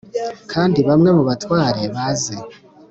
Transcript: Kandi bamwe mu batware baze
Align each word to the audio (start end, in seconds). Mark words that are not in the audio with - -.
Kandi 0.51 0.79
bamwe 0.87 1.09
mu 1.17 1.23
batware 1.29 1.81
baze 1.95 2.35